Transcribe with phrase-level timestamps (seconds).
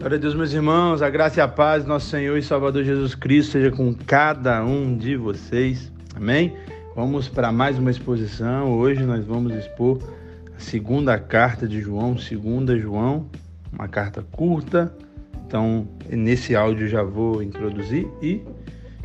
[0.00, 3.14] Glória a Deus, meus irmãos, a graça e a paz, nosso Senhor e Salvador Jesus
[3.14, 5.92] Cristo seja com cada um de vocês.
[6.16, 6.56] Amém?
[6.96, 8.72] Vamos para mais uma exposição.
[8.78, 9.98] Hoje nós vamos expor
[10.56, 13.28] a segunda carta de João, segunda João,
[13.70, 14.90] uma carta curta.
[15.46, 18.42] Então, nesse áudio já vou introduzir e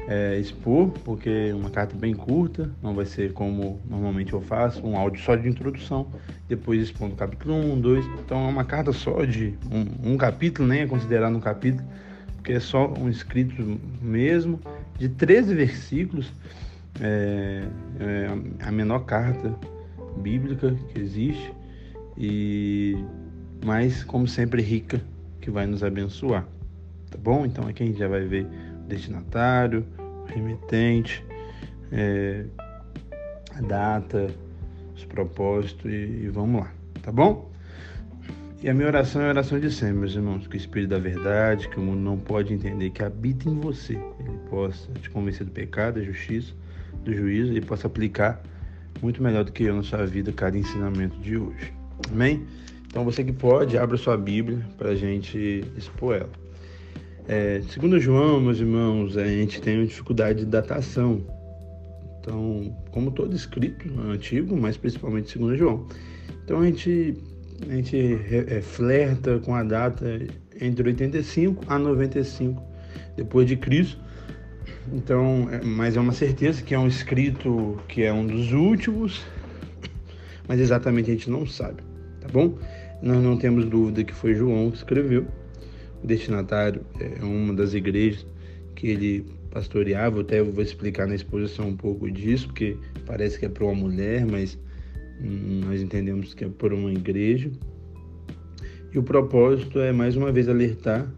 [0.07, 4.85] é, expor, porque é uma carta bem curta, não vai ser como normalmente eu faço,
[4.85, 6.07] um áudio só de introdução,
[6.47, 8.05] depois expondo capítulo 1, 2.
[8.23, 11.87] Então é uma carta só de um, um capítulo, nem é considerado um capítulo,
[12.35, 14.59] porque é só um escrito mesmo,
[14.97, 16.31] de 13 versículos.
[17.01, 17.65] É,
[17.99, 19.53] é a menor carta
[20.17, 21.51] bíblica que existe,
[22.17, 22.95] e
[23.65, 25.01] mas como sempre rica,
[25.41, 26.47] que vai nos abençoar.
[27.09, 27.45] Tá bom?
[27.45, 28.47] Então aqui a gente já vai ver
[28.87, 29.85] destinatário,
[30.27, 31.23] remetente,
[31.91, 32.45] é,
[33.55, 34.27] a data,
[34.95, 36.71] os propósitos e, e, vamos lá,
[37.01, 37.51] tá bom?
[38.61, 40.97] E a minha oração é a oração de sempre, meus irmãos, que o Espírito da
[40.97, 45.45] Verdade, que o mundo não pode entender, que habita em você, ele possa te convencer
[45.45, 46.53] do pecado, da justiça,
[47.03, 48.41] do juízo e possa aplicar
[49.01, 51.73] muito melhor do que eu na sua vida cada ensinamento de hoje.
[52.11, 52.45] Amém?
[52.87, 56.44] Então você que pode, abra sua Bíblia para a gente expor ela.
[57.27, 61.25] É, segundo João, meus irmãos, a gente tem uma dificuldade de datação.
[62.19, 65.87] Então, como todo escrito antigo, mas principalmente segundo João.
[66.43, 67.15] Então a gente,
[67.67, 70.05] a gente é, flerta com a data
[70.61, 72.61] entre 85 a 95
[73.15, 73.99] depois de Cristo.
[74.93, 79.23] Então, é, mas é uma certeza que é um escrito que é um dos últimos,
[80.47, 81.81] mas exatamente a gente não sabe,
[82.21, 82.55] tá bom?
[83.01, 85.25] Nós não temos dúvida que foi João que escreveu
[86.05, 88.25] destinatário é uma das igrejas
[88.75, 90.21] que ele pastoreava.
[90.21, 93.73] Até eu vou explicar na exposição um pouco disso, porque parece que é para uma
[93.73, 94.57] mulher, mas
[95.21, 97.49] hum, nós entendemos que é por uma igreja.
[98.93, 101.09] E o propósito é mais uma vez alertar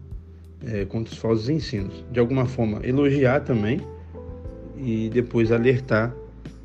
[0.66, 2.04] é, contra os falsos ensinos.
[2.10, 3.80] De alguma forma, elogiar também
[4.76, 6.14] e depois alertar,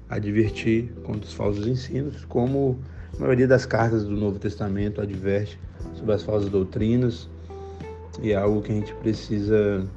[0.09, 2.79] advertir contra os falsos ensinos, como
[3.17, 5.59] a maioria das cartas do Novo Testamento adverte
[5.95, 7.29] sobre as falsas doutrinas,
[8.22, 9.88] e é algo que a gente precisa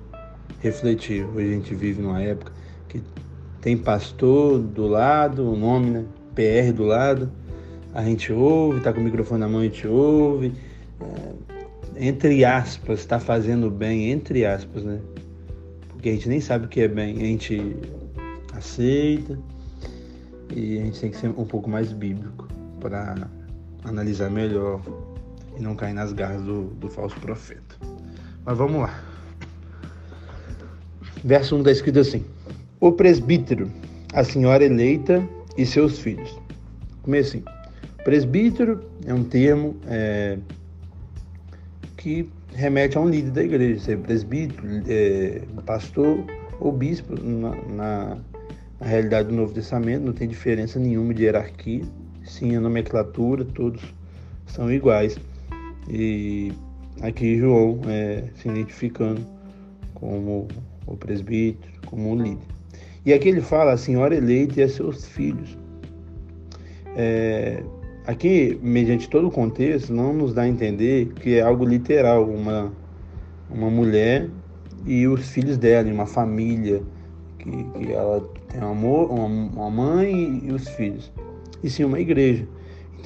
[0.61, 1.25] refletir.
[1.25, 2.53] Hoje a gente vive numa época
[2.89, 3.03] que
[3.61, 6.05] tem pastor do lado, o nome, né?
[6.35, 7.31] PR do lado,
[7.95, 10.53] a gente ouve, tá com o microfone na mão, a gente ouve.
[11.01, 15.01] É, entre aspas, está fazendo bem, entre aspas, né?
[15.89, 17.77] Porque a gente nem sabe o que é bem, a gente
[18.55, 19.39] aceita
[20.55, 22.47] e a gente tem que ser um pouco mais bíblico
[22.81, 23.29] para
[23.85, 24.81] analisar melhor
[25.59, 27.77] e não cair nas garras do, do falso profeta.
[28.47, 29.03] Mas vamos lá.
[31.25, 32.25] Verso 1 está escrito assim:
[32.81, 33.69] O presbítero,
[34.15, 36.39] a senhora eleita e seus filhos.
[37.03, 37.45] Comece assim.
[38.05, 40.39] Presbítero é um termo é,
[41.97, 46.25] que remete a um líder da igreja, ser presbítero, é, pastor
[46.61, 47.21] ou bispo.
[47.21, 48.19] Na, na,
[48.79, 51.83] na, realidade do Novo Testamento não tem diferença nenhuma de hierarquia,
[52.25, 53.83] sim a nomenclatura, todos
[54.47, 55.19] são iguais.
[55.89, 56.53] E
[57.03, 59.21] aqui João é, se identificando
[59.95, 60.49] como
[60.87, 62.47] o presbítero, como um líder.
[63.05, 65.57] E aqui ele fala a senhora eleita e a seus filhos.
[66.97, 67.63] É,
[68.07, 72.73] aqui, mediante todo o contexto, não nos dá a entender que é algo literal, uma,
[73.51, 74.29] uma mulher
[74.85, 76.83] e os filhos dela, uma família,
[77.39, 81.13] que, que ela tem um amor, uma, uma mãe e os filhos.
[81.63, 82.47] E sim uma igreja.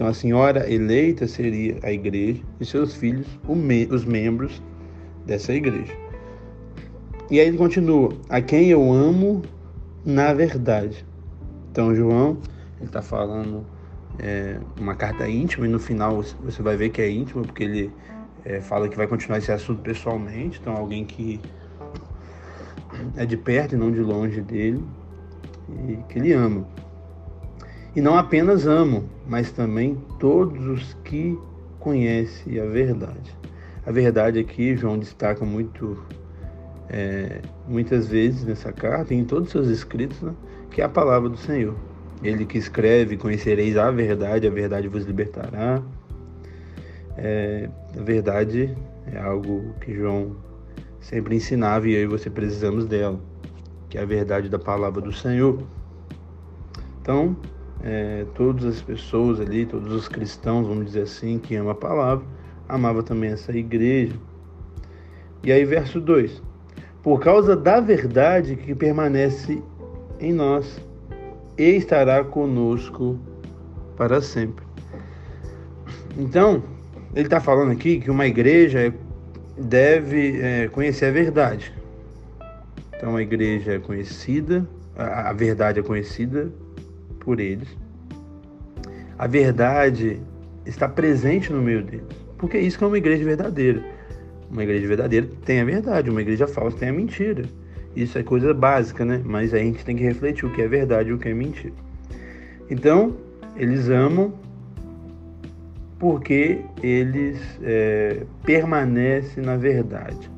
[0.00, 3.26] Então, a senhora eleita seria a igreja e seus filhos,
[3.90, 4.62] os membros
[5.26, 5.92] dessa igreja.
[7.30, 9.42] E aí ele continua: a quem eu amo
[10.02, 11.04] na verdade.
[11.70, 12.38] Então, João,
[12.78, 13.66] ele está falando
[14.18, 17.92] é, uma carta íntima, e no final você vai ver que é íntima, porque ele
[18.46, 20.58] é, fala que vai continuar esse assunto pessoalmente.
[20.62, 21.38] Então, alguém que
[23.18, 24.82] é de perto e não de longe dele,
[25.86, 26.66] e que ele ama.
[27.94, 31.36] E não apenas amo, mas também todos os que
[31.78, 33.36] conhecem a verdade.
[33.84, 35.98] A verdade aqui, João destaca muito,
[36.88, 40.32] é, muitas vezes nessa carta, em todos os seus escritos, né,
[40.70, 41.74] que é a palavra do Senhor.
[42.22, 45.82] Ele que escreve: Conhecereis a verdade, a verdade vos libertará.
[47.16, 48.76] É, a verdade
[49.12, 50.36] é algo que João
[51.00, 53.18] sempre ensinava e eu e você precisamos dela,
[53.88, 55.58] que é a verdade da palavra do Senhor.
[57.00, 57.36] Então,
[57.82, 62.24] é, todas as pessoas ali, todos os cristãos, vamos dizer assim, que amam a palavra,
[62.68, 64.14] amava também essa igreja.
[65.42, 66.42] E aí, verso 2:
[67.02, 69.62] Por causa da verdade que permanece
[70.18, 70.80] em nós,
[71.56, 73.18] e estará conosco
[73.96, 74.64] para sempre.
[76.18, 76.62] Então,
[77.14, 78.94] ele está falando aqui que uma igreja
[79.58, 81.72] deve é, conhecer a verdade.
[82.96, 86.52] Então a igreja é conhecida, a, a verdade é conhecida
[87.30, 87.68] por eles.
[89.16, 90.20] A verdade
[90.66, 92.08] está presente no meio deles.
[92.36, 93.84] Porque isso que é uma igreja verdadeira.
[94.50, 97.44] Uma igreja verdadeira tem a verdade, uma igreja falsa tem a mentira.
[97.94, 99.22] Isso é coisa básica, né?
[99.24, 101.74] Mas a gente tem que refletir o que é verdade e o que é mentira.
[102.68, 103.16] Então,
[103.54, 104.34] eles amam
[106.00, 110.28] porque eles é, permanecem na verdade.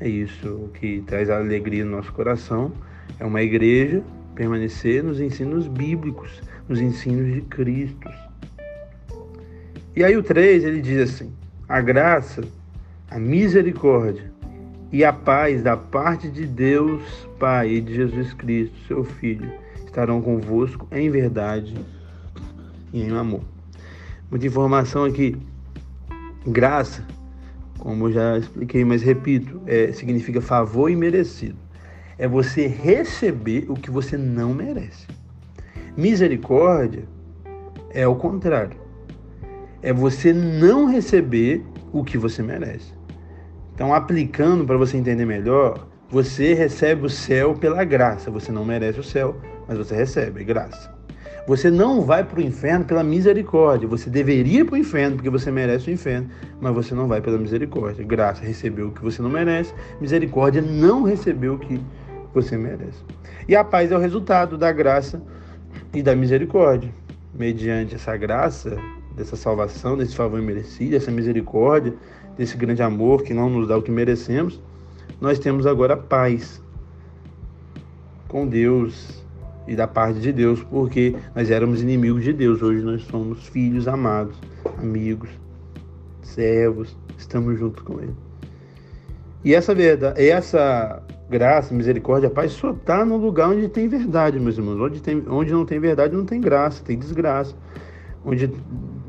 [0.00, 2.72] É isso que traz alegria no nosso coração.
[3.20, 4.02] É uma igreja
[4.34, 8.08] permanecer nos ensinos bíblicos, nos ensinos de Cristo.
[9.94, 11.32] E aí o 3, ele diz assim:
[11.68, 12.42] a graça,
[13.10, 14.32] a misericórdia
[14.90, 17.02] e a paz da parte de Deus
[17.38, 19.50] Pai e de Jesus Cristo, seu Filho,
[19.84, 21.74] estarão convosco em verdade
[22.92, 23.42] e em amor.
[24.30, 25.36] Muita informação aqui.
[26.46, 27.06] Graça,
[27.78, 31.56] como já expliquei, mas repito, é, significa favor imerecido.
[32.22, 35.08] É você receber o que você não merece.
[35.96, 37.02] Misericórdia
[37.90, 38.76] é o contrário.
[39.82, 42.94] É você não receber o que você merece.
[43.74, 48.30] Então, aplicando para você entender melhor, você recebe o céu pela graça.
[48.30, 49.34] Você não merece o céu,
[49.66, 50.94] mas você recebe, graça.
[51.48, 53.88] Você não vai para o inferno pela misericórdia.
[53.88, 56.30] Você deveria ir para o inferno porque você merece o inferno,
[56.60, 58.04] mas você não vai pela misericórdia.
[58.04, 61.80] Graça recebeu o que você não merece, misericórdia não recebeu o que
[62.32, 63.02] você merece.
[63.48, 65.22] E a paz é o resultado da graça
[65.92, 66.92] e da misericórdia.
[67.34, 68.76] Mediante essa graça,
[69.16, 71.94] dessa salvação, desse favor merecido, dessa misericórdia,
[72.36, 74.60] desse grande amor que não nos dá o que merecemos,
[75.20, 76.62] nós temos agora paz
[78.28, 79.22] com Deus
[79.66, 83.86] e da parte de Deus, porque nós éramos inimigos de Deus, hoje nós somos filhos
[83.86, 84.36] amados,
[84.78, 85.30] amigos,
[86.22, 88.14] servos, estamos juntos com Ele.
[89.44, 91.02] E essa verdade, essa
[91.32, 94.78] graça, misericórdia, paz só está no lugar onde tem verdade, meus irmãos.
[94.78, 97.54] Onde, tem, onde não tem verdade, não tem graça, tem desgraça.
[98.24, 98.52] Onde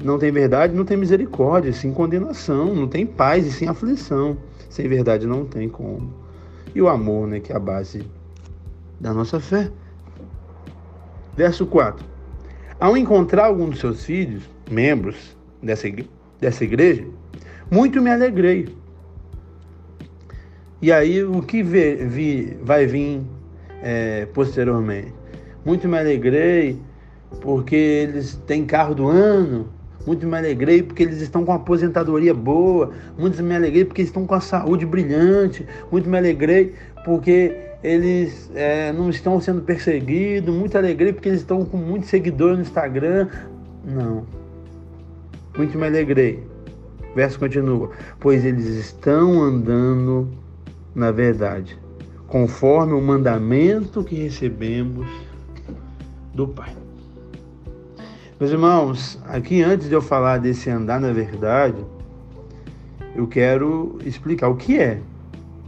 [0.04, 4.38] não tem verdade, não tem misericórdia, sim condenação, não tem paz e sim aflição.
[4.70, 6.12] Sem verdade não tem como.
[6.74, 8.04] E o amor, né, que é a base
[9.00, 9.70] da nossa fé.
[11.36, 12.04] Verso 4.
[12.80, 16.10] Ao encontrar algum dos seus filhos, membros dessa igreja,
[16.40, 17.06] dessa igreja
[17.70, 18.83] muito me alegrei.
[20.84, 23.22] E aí o que vê, vi, vai vir
[23.82, 25.14] é, posteriormente?
[25.64, 26.78] Muito me alegrei
[27.40, 29.70] porque eles têm carro do ano,
[30.06, 32.92] muito me alegrei porque eles estão com aposentadoria boa.
[33.18, 35.66] Muito me alegrei porque eles estão com a saúde brilhante.
[35.90, 36.74] Muito me alegrei
[37.06, 40.54] porque eles é, não estão sendo perseguidos.
[40.54, 43.30] Muito alegrei porque eles estão com muitos seguidores no Instagram.
[43.86, 44.26] Não.
[45.58, 46.44] Muito me alegrei.
[47.10, 47.90] O verso continua.
[48.20, 50.43] Pois eles estão andando
[50.96, 51.78] na verdade,
[52.28, 55.08] conforme o mandamento que recebemos
[56.34, 56.74] do Pai.
[58.40, 61.84] Meus irmãos, aqui antes de eu falar desse andar na verdade,
[63.16, 65.00] eu quero explicar o que é.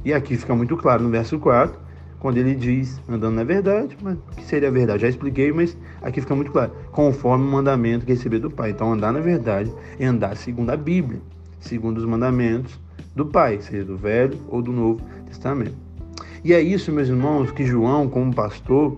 [0.03, 1.79] E aqui fica muito claro no verso 4,
[2.19, 5.03] quando ele diz andando na verdade, mas que seria a verdade?
[5.03, 6.71] Já expliquei, mas aqui fica muito claro.
[6.91, 8.71] Conforme o mandamento que recebi do Pai.
[8.71, 11.21] Então, andar na verdade é andar segundo a Bíblia,
[11.59, 12.79] segundo os mandamentos
[13.15, 15.75] do Pai, seja do Velho ou do Novo Testamento.
[16.43, 18.97] E é isso, meus irmãos, que João, como pastor,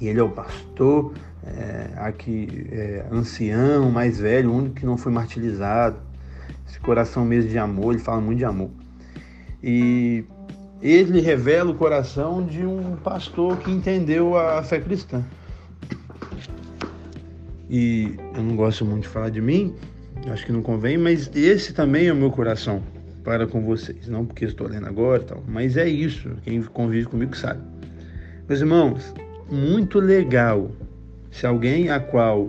[0.00, 1.12] e ele é o pastor
[1.44, 5.96] é, aqui é, ancião, mais velho, o único que não foi martirizado.
[6.68, 8.70] Esse coração mesmo de amor, ele fala muito de amor.
[9.62, 10.24] E
[10.80, 15.24] ele revela o coração de um pastor que entendeu a fé cristã.
[17.68, 19.74] E eu não gosto muito de falar de mim,
[20.30, 22.82] acho que não convém, mas esse também é o meu coração
[23.22, 24.08] para com vocês.
[24.08, 26.30] Não porque estou lendo agora, tal, mas é isso.
[26.42, 27.60] Quem convive comigo sabe.
[28.48, 29.14] Meus irmãos,
[29.50, 30.70] muito legal
[31.30, 32.48] se alguém a qual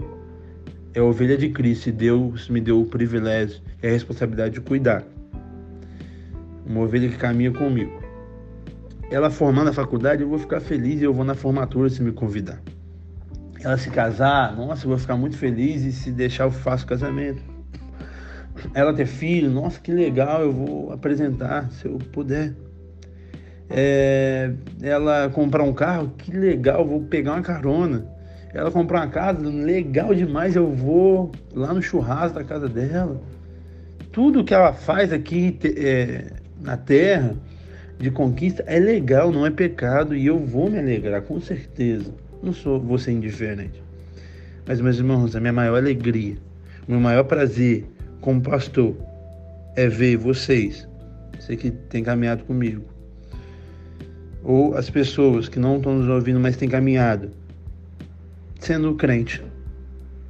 [0.94, 5.04] é ovelha de Cristo e Deus me deu o privilégio e a responsabilidade de cuidar,
[6.66, 8.02] uma ovelha que caminha comigo,
[9.10, 12.12] ela formando a faculdade, eu vou ficar feliz e eu vou na formatura se me
[12.12, 12.60] convidar.
[13.62, 17.53] Ela se casar, nossa, eu vou ficar muito feliz e se deixar eu faço casamento.
[18.74, 22.54] Ela ter filho, nossa, que legal, eu vou apresentar se eu puder.
[23.70, 28.14] É, ela comprar um carro, que legal, vou pegar uma carona
[28.54, 33.20] ela comprar uma casa, legal demais, eu vou lá no churrasco da casa dela.
[34.12, 37.36] Tudo que ela faz aqui é, na terra
[37.98, 42.14] de conquista é legal, não é pecado, e eu vou me alegrar, com certeza.
[42.44, 43.82] Não sou, vou ser indiferente.
[44.68, 46.38] Mas, meus irmãos, a minha maior alegria,
[46.88, 47.86] o meu maior prazer
[48.24, 48.96] como pastor
[49.76, 50.88] é ver vocês,
[51.38, 52.86] você que tem caminhado comigo,
[54.42, 57.32] ou as pessoas que não estão nos ouvindo, mas têm caminhado,
[58.62, 59.44] sendo crente,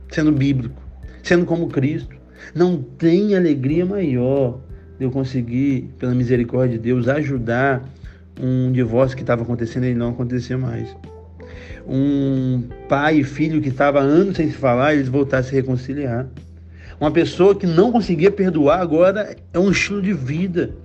[0.09, 0.81] sendo bíblico,
[1.21, 2.15] sendo como Cristo.
[2.55, 4.59] Não tem alegria maior
[4.97, 7.87] de eu conseguir, pela misericórdia de Deus, ajudar
[8.41, 10.95] um divórcio que estava acontecendo e não acontecer mais.
[11.87, 16.27] Um pai e filho que estava anos sem se falar, eles voltar a se reconciliar.
[16.99, 20.75] Uma pessoa que não conseguia perdoar agora é um estilo de vida.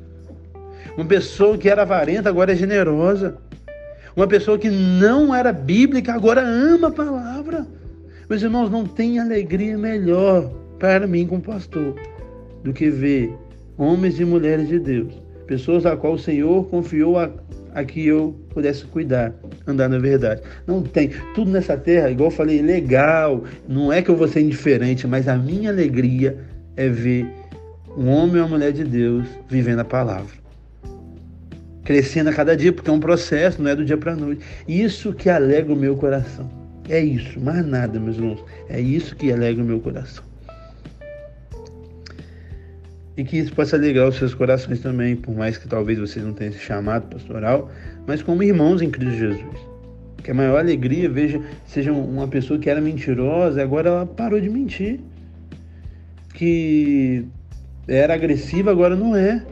[0.97, 3.37] Uma pessoa que era avarenta agora é generosa.
[4.17, 7.67] Uma pessoa que não era bíblica agora ama a palavra.
[8.29, 11.95] Meus irmãos, não tem alegria melhor para mim como pastor
[12.63, 13.33] do que ver
[13.77, 15.15] homens e mulheres de Deus,
[15.47, 17.31] pessoas a qual o Senhor confiou a,
[17.75, 19.33] a que eu pudesse cuidar,
[19.67, 20.43] andar na verdade.
[20.67, 21.11] Não tem.
[21.35, 23.45] Tudo nessa terra, igual eu falei, legal.
[23.69, 26.39] Não é que eu vou ser indiferente, mas a minha alegria
[26.77, 27.27] é ver
[27.97, 30.37] um homem ou uma mulher de Deus vivendo a palavra.
[31.85, 34.45] Crescendo a cada dia, porque é um processo, não é do dia para a noite.
[34.67, 36.49] Isso que alegra o meu coração.
[36.89, 38.45] É isso, mais nada, meus irmãos.
[38.69, 40.25] É isso que alegra o meu coração.
[43.19, 46.33] E que isso possa alegrar os seus corações também, por mais que talvez vocês não
[46.33, 47.69] tenham esse chamado pastoral,
[48.07, 49.57] mas como irmãos em Cristo Jesus.
[50.23, 54.49] Que a maior alegria veja, seja uma pessoa que era mentirosa, agora ela parou de
[54.49, 55.01] mentir.
[56.33, 57.27] Que
[57.89, 59.45] era agressiva, agora não é.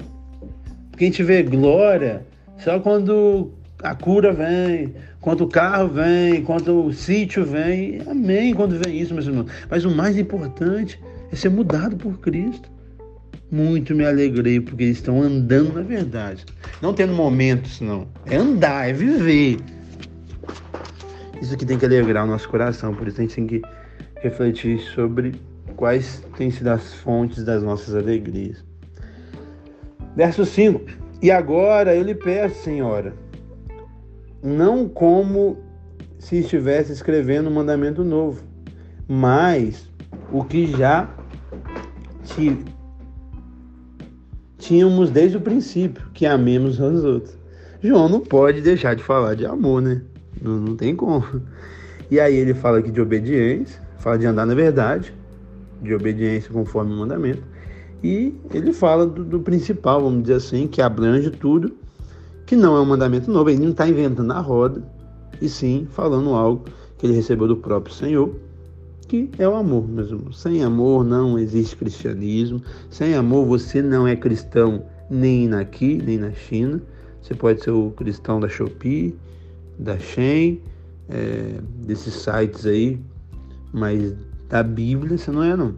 [0.93, 2.25] Porque a gente vê glória
[2.59, 3.51] só quando
[3.83, 7.99] a cura vem, quando o carro vem, quando o sítio vem.
[8.07, 9.51] Amém quando vem isso, meus irmãos.
[9.69, 11.01] Mas o mais importante
[11.33, 12.76] é ser mudado por Cristo
[13.51, 16.45] muito me alegrei porque eles estão andando na verdade.
[16.81, 18.09] Não tendo momentos, não.
[18.27, 19.59] É andar, é viver.
[21.41, 23.63] Isso aqui tem que alegrar o nosso coração, por isso a gente tem que
[24.17, 25.35] refletir sobre
[25.77, 28.65] quais têm sido as fontes das nossas alegrias.
[30.17, 30.81] Verso 5:
[31.23, 33.15] E agora eu lhe peço, Senhora,
[34.43, 35.59] não como
[36.19, 38.43] se estivesse escrevendo um mandamento novo,
[39.07, 39.91] mas
[40.33, 41.09] o que já
[42.25, 42.59] te
[44.67, 47.39] tínhamos desde o princípio, que amemos uns outros.
[47.81, 50.03] João não pode deixar de falar de amor, né?
[50.43, 51.25] Não, não tem como.
[52.11, 55.13] E aí ele fala aqui de obediência, fala de andar na verdade,
[55.83, 57.43] de obediência conforme o mandamento.
[58.03, 61.75] E ele fala do, do principal, vamos dizer assim, que abrange tudo,
[62.45, 64.83] que não é um mandamento novo, ele não está inventando a roda,
[65.41, 66.65] e sim falando algo
[66.97, 68.33] que ele recebeu do próprio Senhor
[69.09, 70.41] que é o amor, meus irmãos.
[70.41, 72.61] Sem amor não existe cristianismo.
[72.91, 76.83] Sem amor você não é cristão nem aqui, nem na China.
[77.23, 79.17] Você pode ser o cristão da Shopee,
[79.79, 80.61] da Shen,
[81.09, 83.01] é, desses sites aí,
[83.73, 84.15] mas
[84.49, 85.75] da Bíblia você não é não.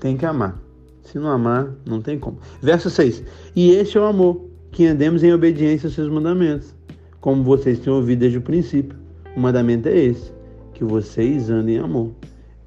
[0.00, 0.60] Tem que amar.
[1.02, 2.38] Se não amar, não tem como.
[2.60, 3.22] Verso 6.
[3.54, 6.74] E este é o amor, que andemos em obediência aos seus mandamentos,
[7.20, 8.96] como vocês têm ouvido desde o princípio.
[9.36, 10.32] O mandamento é esse,
[10.74, 12.12] que vocês andem em amor.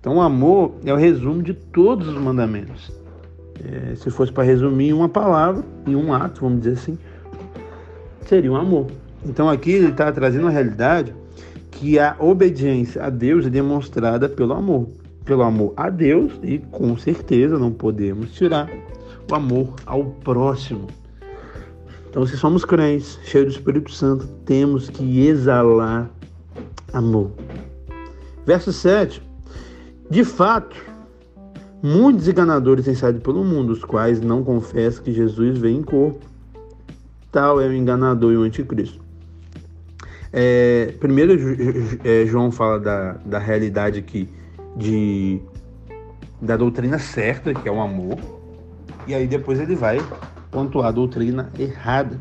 [0.05, 2.91] Então, o amor é o resumo de todos os mandamentos.
[3.59, 6.95] É, se fosse para resumir uma palavra, em um ato, vamos dizer assim,
[8.21, 8.85] seria um amor.
[9.25, 11.11] Então, aqui ele está trazendo a realidade
[11.71, 14.89] que a obediência a Deus é demonstrada pelo amor.
[15.25, 18.69] Pelo amor a Deus e, com certeza, não podemos tirar
[19.27, 20.85] o amor ao próximo.
[22.07, 26.11] Então, se somos crentes, cheios do Espírito Santo, temos que exalar
[26.93, 27.31] amor.
[28.45, 29.24] Verso 7
[30.09, 30.75] de fato,
[31.81, 36.25] muitos enganadores têm saído pelo mundo, os quais não confessam que Jesus veio em corpo.
[37.31, 39.03] Tal é o enganador e o anticristo.
[40.31, 41.33] É, primeiro,
[42.03, 44.29] é, João fala da, da realidade aqui
[44.75, 45.41] de,
[46.41, 48.17] da doutrina certa, que é o amor,
[49.07, 49.99] e aí depois ele vai
[50.51, 52.19] pontuar a doutrina errada,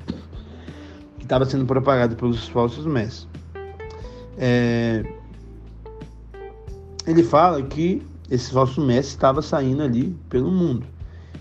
[1.18, 3.28] que estava sendo propagada pelos falsos mestres.
[4.38, 5.04] É,
[7.06, 10.86] ele fala que esse falso mestre estava saindo ali pelo mundo.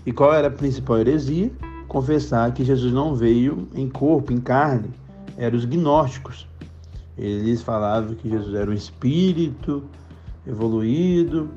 [0.04, 1.50] E qual era a principal heresia?
[1.88, 4.90] Confessar que Jesus não veio em corpo, em carne.
[5.36, 6.46] Eram os gnósticos.
[7.16, 9.84] Eles falavam que Jesus era um espírito
[10.46, 11.48] evoluído,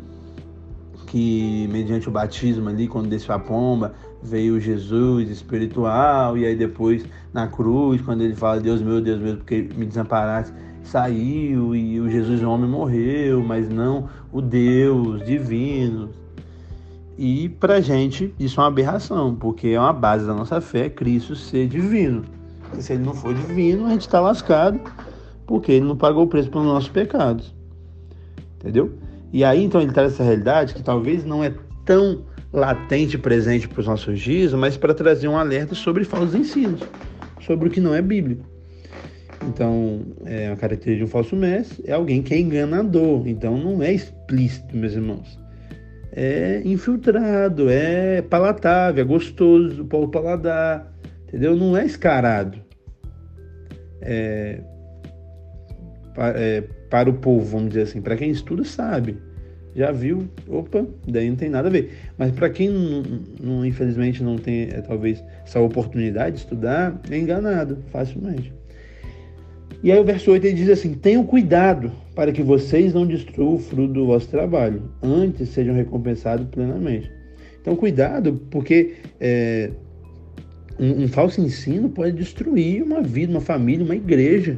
[1.08, 7.06] que mediante o batismo ali, quando desceu a pomba, veio Jesus espiritual, e aí depois
[7.34, 10.54] na cruz, quando ele fala, Deus meu, Deus meu, porque me desamparaste,
[10.88, 16.10] saiu e o Jesus homem morreu, mas não o Deus divino.
[17.18, 21.36] E para gente isso é uma aberração, porque é uma base da nossa fé Cristo
[21.36, 22.24] ser divino.
[22.78, 24.80] E se ele não for divino, a gente está lascado,
[25.46, 27.54] porque ele não pagou o preço pelos nossos pecados.
[28.56, 28.94] Entendeu?
[29.32, 31.54] E aí então ele traz essa realidade que talvez não é
[31.86, 36.82] tão latente presente para os nossos dias, mas para trazer um alerta sobre falsos ensinos,
[37.42, 38.57] sobre o que não é bíblico.
[39.48, 43.28] Então, é, a característica de um falso mestre é alguém que é enganador.
[43.28, 45.40] Então, não é explícito, meus irmãos.
[46.12, 50.92] É infiltrado, é palatável, é gostoso para o paladar,
[51.28, 51.56] entendeu?
[51.56, 52.58] Não é escarado.
[54.02, 54.62] É,
[56.36, 58.02] é, para o povo, vamos dizer assim.
[58.02, 59.18] Para quem estuda, sabe.
[59.76, 61.94] Já viu, opa, daí não tem nada a ver.
[62.18, 63.04] Mas para quem não,
[63.40, 68.52] não, infelizmente não tem, é, talvez, essa oportunidade de estudar, é enganado facilmente.
[69.84, 73.56] E aí o verso 8 ele diz assim: Tenham cuidado para que vocês não destruam
[73.56, 77.12] o fruto do vosso trabalho, antes sejam recompensados plenamente.
[77.62, 79.70] Então, cuidado, porque é,
[80.80, 84.58] um, um falso ensino pode destruir uma vida, uma família, uma igreja.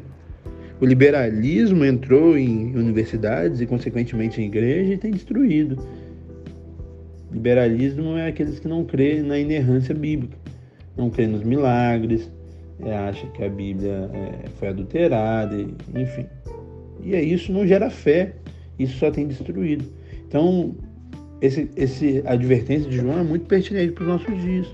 [0.80, 5.78] O liberalismo entrou em universidades e, consequentemente, em igreja e tem destruído.
[7.32, 10.38] Liberalismo é aqueles que não crêem na inerrância bíblica,
[10.96, 12.32] não crêem nos milagres,
[12.84, 15.56] é, acha que a Bíblia é, foi adulterada,
[15.96, 16.26] enfim.
[17.04, 18.34] E é isso não gera fé,
[18.78, 19.86] isso só tem destruído.
[20.28, 20.76] Então,
[21.42, 24.68] esse, esse advertência de João é muito pertinente para os nossos dias.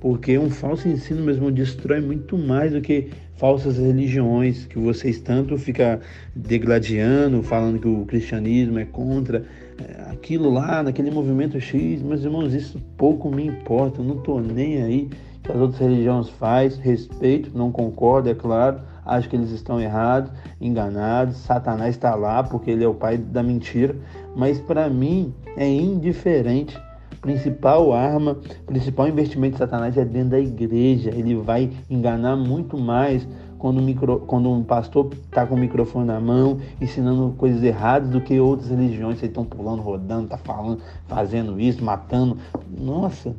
[0.00, 5.56] Porque um falso ensino mesmo destrói muito mais do que falsas religiões que vocês tanto
[5.56, 5.98] ficam
[6.34, 9.44] degladiando, falando que o cristianismo é contra
[9.78, 12.02] é, aquilo lá, naquele movimento X.
[12.02, 15.08] Meus irmãos, isso pouco me importa, eu não estou nem aí
[15.48, 20.30] que as outras religiões faz, respeito, não concordo, é claro, acho que eles estão errados,
[20.60, 23.96] enganados, Satanás está lá porque ele é o pai da mentira,
[24.36, 26.78] mas para mim é indiferente
[27.22, 28.36] principal arma,
[28.66, 31.10] principal investimento de Satanás é dentro da igreja.
[31.10, 33.26] Ele vai enganar muito mais
[33.58, 38.20] quando, micro, quando um pastor está com o microfone na mão, ensinando coisas erradas do
[38.20, 39.18] que outras religiões.
[39.18, 42.38] Vocês estão pulando, rodando, tá falando, fazendo isso, matando.
[42.70, 43.34] Nossa,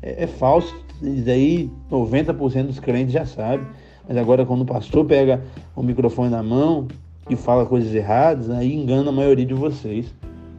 [0.00, 0.85] é, é falso.
[1.02, 3.66] Isso aí 90% dos crentes já sabem.
[4.08, 5.42] Mas agora quando o pastor pega
[5.74, 6.86] o microfone na mão
[7.28, 10.06] e fala coisas erradas, aí engana a maioria de vocês.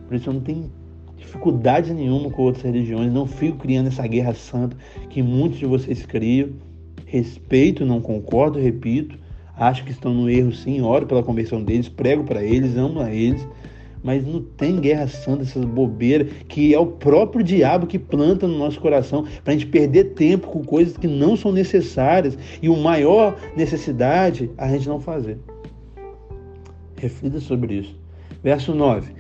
[0.07, 0.69] Por isso eu não tenho
[1.17, 4.75] dificuldade nenhuma com outras religiões, não fico criando essa guerra santa
[5.09, 6.49] que muitos de vocês criam.
[7.05, 9.17] Respeito, não concordo, repito.
[9.55, 13.11] Acho que estão no erro sim, oro pela conversão deles, prego para eles, amo a
[13.11, 13.47] eles.
[14.07, 18.57] Mas não tem guerra santa, essas bobeiras, que é o próprio diabo que planta no
[18.57, 22.77] nosso coração para a gente perder tempo com coisas que não são necessárias e o
[22.77, 25.37] maior necessidade a gente não fazer.
[26.95, 27.99] Reflita sobre isso.
[28.41, 29.11] Verso 9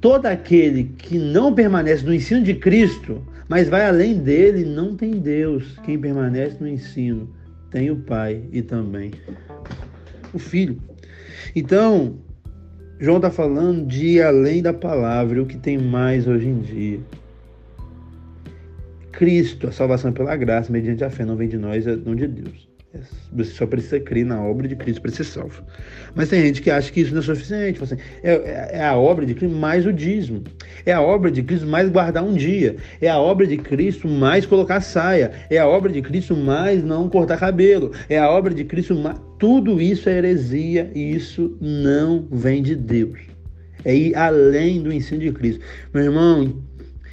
[0.00, 5.12] todo aquele que não permanece no ensino de Cristo, mas vai além dele, não tem
[5.12, 5.78] Deus.
[5.84, 7.28] Quem permanece no ensino
[7.70, 9.12] tem o Pai e também
[10.32, 10.76] o Filho.
[11.54, 12.18] Então,
[13.02, 17.00] João está falando de ir além da palavra, o que tem mais hoje em dia.
[19.10, 22.28] Cristo, a salvação pela graça, mediante a fé, não vem de nós, é não de
[22.28, 22.71] Deus.
[23.32, 25.62] Você só precisa crer na obra de Cristo para ser salvo.
[26.14, 27.82] Mas tem gente que acha que isso não é suficiente.
[27.82, 30.44] Assim, é, é, é, a obra de Cristo mais o dízimo.
[30.84, 32.76] É a obra de Cristo mais guardar um dia.
[33.00, 35.32] É a obra de Cristo mais colocar saia.
[35.48, 37.92] É a obra de Cristo mais não cortar cabelo.
[38.10, 39.18] É a obra de Cristo mais.
[39.38, 43.18] Tudo isso é heresia e isso não vem de Deus.
[43.84, 45.64] É ir além do ensino de Cristo.
[45.94, 46.62] Meu irmão,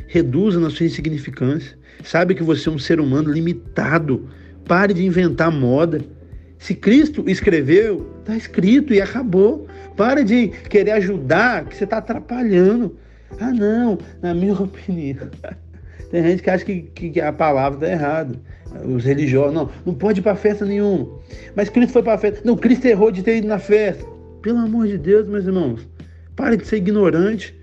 [0.07, 1.77] reduza na sua insignificância.
[2.03, 4.27] Sabe que você é um ser humano limitado
[4.69, 5.99] Pare de inventar moda.
[6.60, 9.67] Se Cristo escreveu, está escrito e acabou.
[9.97, 12.95] Pare de querer ajudar, que você está atrapalhando.
[13.39, 15.27] Ah, não, na minha opinião.
[16.12, 18.36] Tem gente que acha que, que a palavra está errada.
[18.86, 21.17] Os religiosos, não, não pode ir para festa nenhuma.
[21.55, 22.41] Mas Cristo foi para festa.
[22.45, 24.05] Não, Cristo errou de ter ido na festa.
[24.43, 25.88] Pelo amor de Deus, meus irmãos,
[26.36, 27.55] pare de ser ignorante.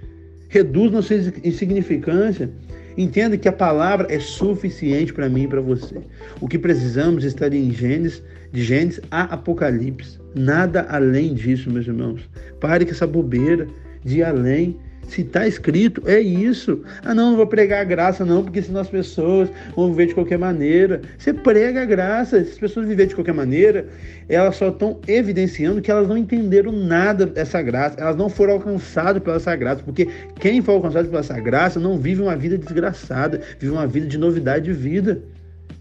[0.49, 2.51] Reduz nossa insignificância.
[2.96, 5.96] Entenda que a palavra é suficiente para mim e para você.
[6.40, 10.18] O que precisamos estar em Gênesis, de Gênesis a Apocalipse.
[10.35, 12.28] Nada além disso, meus irmãos.
[12.59, 13.66] Pare com essa bobeira
[14.04, 14.78] de ir além.
[15.09, 16.83] Se está escrito, é isso.
[17.05, 20.14] Ah, não, não vou pregar a graça, não, porque senão as pessoas vão viver de
[20.14, 21.01] qualquer maneira.
[21.16, 23.87] Você prega a graça, se as pessoas viverem de qualquer maneira,
[24.29, 29.23] elas só estão evidenciando que elas não entenderam nada dessa graça, elas não foram alcançadas
[29.23, 30.09] pela essa graça, porque
[30.40, 34.19] quem for alcançado pela essa graça não vive uma vida desgraçada, vive uma vida de
[34.19, 35.23] novidade de vida.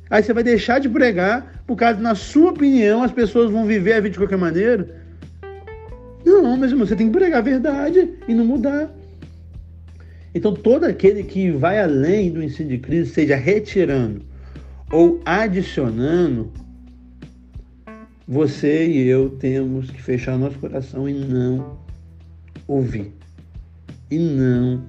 [0.09, 3.93] Aí você vai deixar de pregar por causa, na sua opinião, as pessoas vão viver
[3.93, 4.87] a vida de qualquer maneira?
[6.23, 8.89] Não, mas irmão, você tem que pregar a verdade e não mudar.
[10.35, 14.21] Então, todo aquele que vai além do ensino de Cristo, seja retirando
[14.91, 16.51] ou adicionando,
[18.27, 21.77] você e eu temos que fechar nosso coração e não
[22.67, 23.13] ouvir,
[24.11, 24.83] e não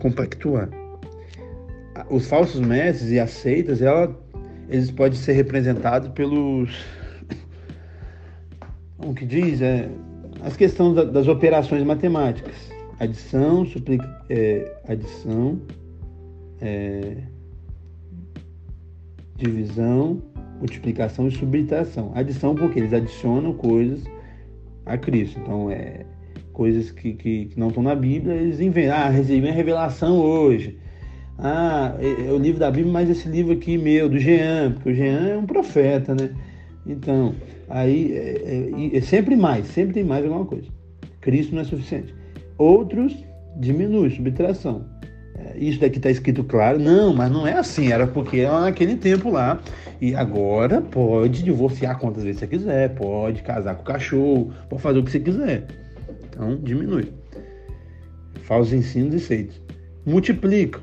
[0.00, 0.68] compactuar.
[2.10, 4.12] os falsos mestres e as seitas, ela,
[4.68, 6.84] eles podem ser representados pelos.
[8.98, 9.62] Como que diz?
[9.62, 9.88] É,
[10.42, 12.71] as questões da, das operações matemáticas.
[13.02, 15.60] Adição, suplica, é, adição,
[16.60, 17.16] é,
[19.34, 20.22] divisão,
[20.60, 22.12] multiplicação e subtração.
[22.14, 24.04] Adição porque eles adicionam coisas
[24.86, 25.40] a Cristo.
[25.40, 26.06] Então, é
[26.52, 28.94] coisas que, que, que não estão na Bíblia, eles inventam.
[28.94, 30.78] Ah, recebi a revelação hoje.
[31.36, 34.90] Ah, é, é, o livro da Bíblia, mas esse livro aqui meu, do Jean, porque
[34.90, 36.30] o Jean é um profeta, né?
[36.86, 37.34] Então,
[37.68, 40.68] aí é, é, é sempre mais, sempre tem mais alguma coisa.
[41.20, 42.21] Cristo não é suficiente.
[42.62, 43.12] Outros
[43.56, 44.84] diminui, subtração.
[45.36, 46.78] É, isso daqui está escrito claro.
[46.78, 47.90] Não, mas não é assim.
[47.90, 49.60] Era porque era naquele tempo lá.
[50.00, 55.00] E agora pode divorciar quantas vezes você quiser, pode casar com o cachorro, pode fazer
[55.00, 55.66] o que você quiser.
[56.28, 57.12] Então, diminui.
[58.44, 59.60] Falsos ensinos e seitos.
[60.06, 60.78] Multiplica.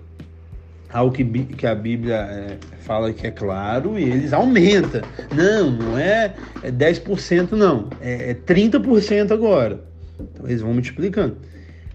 [0.92, 5.02] Algo que, que a Bíblia é, fala que é claro e eles aumentam.
[5.34, 7.88] Não, não é, é 10% não.
[8.02, 9.82] É, é 30% agora.
[10.20, 11.38] Então, eles vão multiplicando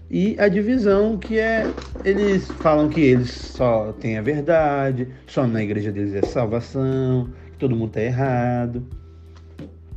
[0.09, 1.65] e a divisão que é
[2.03, 7.57] eles falam que eles só têm a verdade, só na igreja deles é salvação, que
[7.57, 8.85] todo mundo está errado,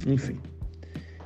[0.06, 0.38] enfim.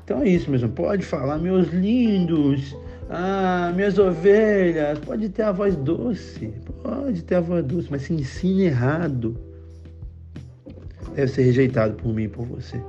[0.05, 0.69] Então é isso mesmo.
[0.71, 2.77] Pode falar, meus lindos,
[3.09, 8.13] ah, minhas ovelhas, pode ter a voz doce, pode ter a voz doce, mas se
[8.13, 9.41] ensina errado,
[11.15, 12.83] deve ser rejeitado por mim e por você.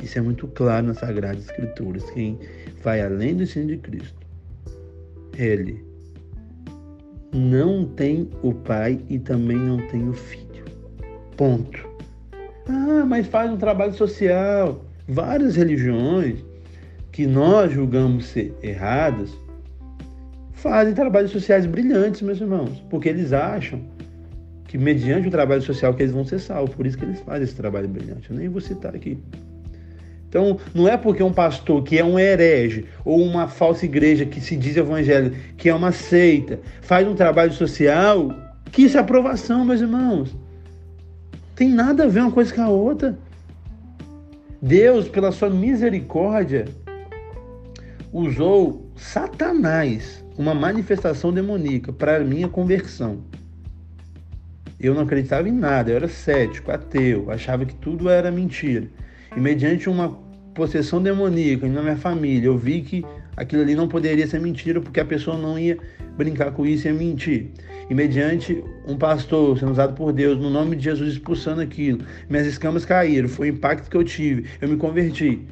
[0.00, 2.08] Isso é muito claro nas Sagradas Escrituras.
[2.10, 2.38] Quem
[2.80, 4.15] vai além do ensino de Cristo
[5.36, 5.84] ele
[7.32, 10.64] não tem o pai e também não tem o filho.
[11.36, 11.86] Ponto.
[12.68, 14.84] Ah, mas faz um trabalho social.
[15.08, 16.44] Várias religiões
[17.12, 19.36] que nós julgamos ser erradas
[20.52, 23.80] fazem trabalhos sociais brilhantes, meus irmãos, porque eles acham
[24.66, 26.74] que mediante o trabalho social que eles vão ser salvos.
[26.74, 28.30] Por isso que eles fazem esse trabalho brilhante.
[28.30, 29.18] Eu nem vou citar aqui.
[30.36, 34.38] Então, não é porque um pastor que é um herege ou uma falsa igreja que
[34.38, 38.28] se diz evangélico, que é uma seita, faz um trabalho social,
[38.70, 40.36] que isso é aprovação, meus irmãos.
[41.54, 43.18] Tem nada a ver uma coisa com a outra.
[44.60, 46.66] Deus, pela sua misericórdia,
[48.12, 53.20] usou Satanás, uma manifestação demoníaca, para minha conversão.
[54.78, 58.86] Eu não acreditava em nada, eu era cético, ateu, achava que tudo era mentira.
[59.34, 60.25] E mediante uma
[60.56, 63.04] possessão demoníaca na minha família, eu vi que
[63.36, 65.76] aquilo ali não poderia ser mentira, porque a pessoa não ia
[66.16, 67.48] brincar com isso e ia mentir.
[67.88, 72.46] E mediante um pastor sendo usado por Deus, no nome de Jesus, expulsando aquilo, minhas
[72.46, 75.46] escamas caíram, foi o impacto que eu tive, eu me converti.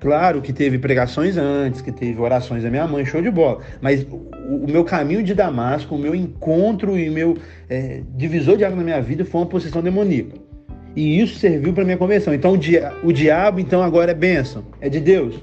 [0.00, 3.60] Claro que teve pregações antes, que teve orações da minha mãe, show de bola.
[3.80, 7.36] Mas o, meu caminho de Damasco, o meu encontro e meu
[7.68, 10.51] é, divisor de água na minha vida foi uma possessão demoníaca.
[10.94, 12.34] E isso serviu para minha conversão.
[12.34, 15.36] Então o, dia, o diabo então agora é bênção, é de Deus.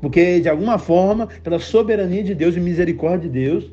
[0.00, 3.70] Porque de alguma forma, pela soberania de Deus e misericórdia de Deus,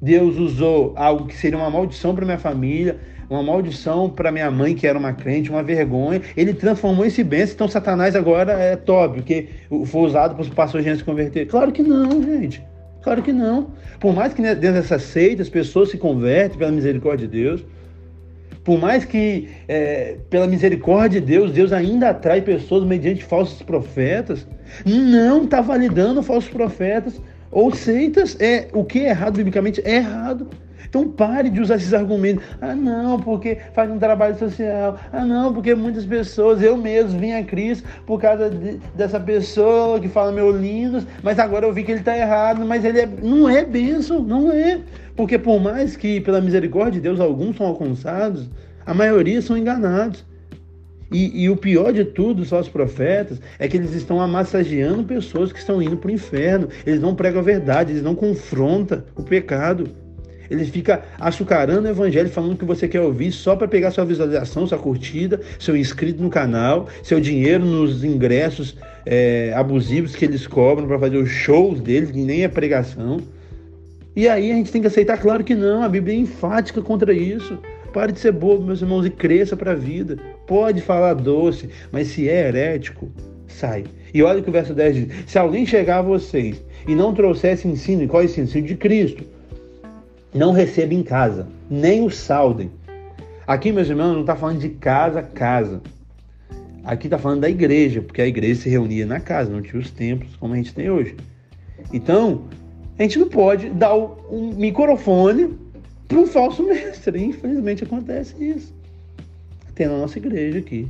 [0.00, 4.74] Deus usou algo que seria uma maldição para minha família, uma maldição para minha mãe,
[4.74, 6.22] que era uma crente, uma vergonha.
[6.36, 7.54] Ele transformou esse bênção.
[7.54, 9.48] Então, Satanás agora é top, porque
[9.86, 11.46] foi usado para os pastores se converter.
[11.46, 12.62] Claro que não, gente.
[13.02, 13.70] Claro que não.
[14.00, 17.64] Por mais que dentro dessa seita as pessoas se convertem pela misericórdia de Deus,
[18.68, 24.46] por mais que, é, pela misericórdia de Deus, Deus ainda atrai pessoas mediante falsos profetas,
[24.84, 27.18] não está validando falsos profetas
[27.50, 28.36] ou seitas.
[28.38, 30.50] É, o que é errado biblicamente é errado.
[30.88, 32.44] Então pare de usar esses argumentos.
[32.60, 34.98] Ah, não, porque faz um trabalho social.
[35.12, 40.00] Ah, não, porque muitas pessoas, eu mesmo vim a Cristo por causa de, dessa pessoa
[40.00, 43.06] que fala meu lindo, mas agora eu vi que ele está errado, mas ele é,
[43.06, 44.80] não é bênção, não é.
[45.14, 48.48] Porque por mais que, pela misericórdia de Deus, alguns são alcançados,
[48.86, 50.24] a maioria são enganados.
[51.10, 55.50] E, e, o pior de tudo, só os profetas, é que eles estão amassageando pessoas
[55.50, 56.68] que estão indo para o inferno.
[56.86, 59.90] Eles não pregam a verdade, eles não confrontam o pecado.
[60.50, 64.66] Eles ficam açucarando o evangelho, falando que você quer ouvir só para pegar sua visualização,
[64.66, 70.86] sua curtida, seu inscrito no canal, seu dinheiro nos ingressos é, abusivos que eles cobram
[70.86, 73.20] para fazer os shows deles, que nem é pregação.
[74.16, 77.12] E aí a gente tem que aceitar, claro que não, a Bíblia é enfática contra
[77.12, 77.58] isso.
[77.92, 80.18] Pare de ser bobo, meus irmãos, e cresça para a vida.
[80.46, 83.08] Pode falar doce, mas se é herético,
[83.46, 83.84] sai.
[84.12, 87.14] E olha o que o verso 10 diz: Se alguém chegar a vocês e não
[87.14, 88.66] trouxesse ensino, e qual é esse ensino?
[88.66, 89.24] De Cristo,
[90.34, 92.70] não receba em casa, nem o saudem.
[93.46, 95.80] Aqui, meus irmãos, não está falando de casa a casa.
[96.84, 99.90] Aqui está falando da igreja, porque a igreja se reunia na casa, não tinha os
[99.90, 101.16] templos como a gente tem hoje.
[101.92, 102.44] Então,
[102.98, 105.56] a gente não pode dar um microfone
[106.06, 107.22] para um falso mestre.
[107.22, 108.74] Infelizmente acontece isso.
[109.74, 110.88] Tem na nossa igreja aqui.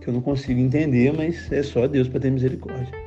[0.00, 3.03] Que eu não consigo entender, mas é só Deus para ter misericórdia.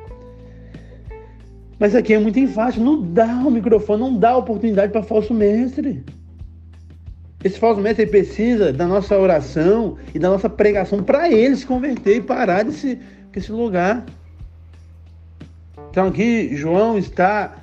[1.79, 2.83] Mas aqui é muito enfático.
[2.83, 6.03] Não dá o microfone, não dá oportunidade para falso mestre.
[7.43, 12.17] Esse falso mestre precisa da nossa oração e da nossa pregação para ele se converter
[12.17, 12.99] e parar desse,
[13.31, 14.05] desse lugar.
[15.89, 17.55] Então aqui João está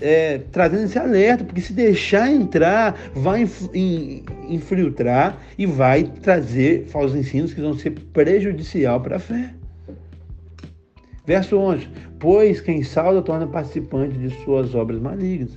[0.00, 3.48] é, trazendo esse alerta, porque se deixar entrar, vai
[4.48, 9.55] infiltrar e vai trazer falsos ensinos que vão ser prejudicial para a fé.
[11.26, 15.56] Verso 11: Pois quem salda torna participante de suas obras malignas.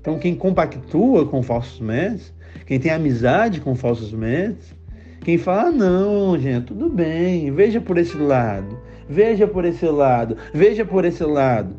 [0.00, 2.32] Então, quem compactua com falsos mestres,
[2.64, 4.74] quem tem amizade com falsos mestres,
[5.20, 8.78] quem fala, ah, não, gente, tudo bem, veja por esse lado,
[9.08, 11.74] veja por esse lado, veja por esse lado.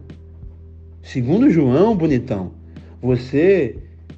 [1.02, 2.52] Segundo João, bonitão,
[3.02, 3.78] você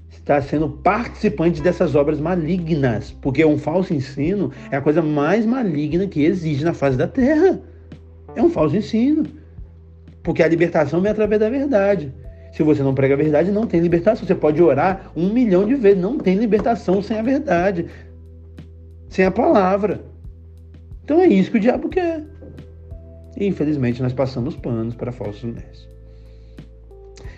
[0.10, 6.08] está sendo participante dessas obras malignas, porque um falso ensino é a coisa mais maligna
[6.08, 7.62] que existe na face da terra.
[8.36, 9.24] É um falso ensino.
[10.24, 12.14] Porque a libertação vem através da verdade.
[12.52, 14.28] Se você não prega a verdade, não tem libertação.
[14.28, 17.88] Você pode orar um milhão de vezes, não tem libertação sem a verdade,
[19.10, 20.02] sem a palavra.
[21.04, 22.24] Então é isso que o diabo quer.
[23.38, 25.90] E infelizmente nós passamos panos para falsos mestres.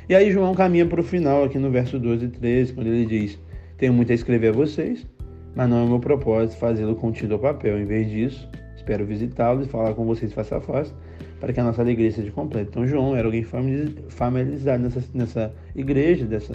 [0.09, 3.05] E aí João caminha para o final aqui no verso 12 e 13, quando ele
[3.05, 3.39] diz:
[3.77, 5.07] Tenho muito a escrever a vocês,
[5.55, 7.79] mas não é meu propósito fazê-lo contido ao papel.
[7.79, 8.49] Em vez disso,
[8.83, 10.93] espero visitá-los e falar com vocês face a face,
[11.39, 12.69] para que a nossa alegria seja completa.
[12.69, 16.53] Então João era alguém familiarizado nessa, nessa igreja, dessa,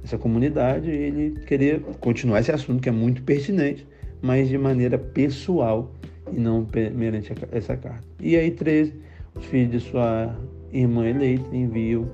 [0.00, 3.86] dessa comunidade, e ele queria continuar esse assunto que é muito pertinente,
[4.22, 5.92] mas de maneira pessoal
[6.32, 8.04] e não meramente essa carta.
[8.20, 8.94] E aí, 13,
[9.34, 10.34] os filhos de sua
[10.72, 12.08] irmã eleita enviam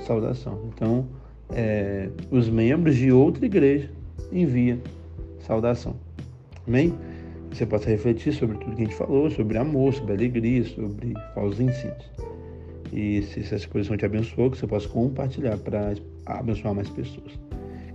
[0.00, 0.70] saudação.
[0.74, 1.06] Então,
[1.54, 3.90] é, os membros de outra igreja
[4.32, 4.78] enviam
[5.40, 5.96] saudação.
[6.66, 6.94] Amém?
[7.50, 11.60] Você possa refletir sobre tudo que a gente falou, sobre amor, sobre alegria, sobre falsos
[11.60, 12.10] ensinos.
[12.92, 15.94] E se essas coisas não te abençoou, que você possa compartilhar para
[16.26, 17.38] abençoar mais pessoas.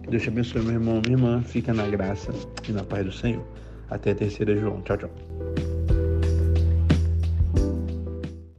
[0.04, 1.42] Que Deus te abençoe, meu irmão, minha irmã.
[1.42, 2.32] Fica na graça
[2.68, 3.44] e na paz do Senhor.
[3.90, 4.82] Até a terceira, João.
[4.82, 5.73] Tchau, tchau.